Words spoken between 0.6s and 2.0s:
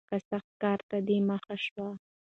کار ته دې مخه شوه